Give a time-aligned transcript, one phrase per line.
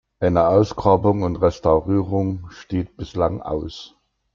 [0.19, 3.95] Eine Ausgrabung und Restaurierung steht bislang aus.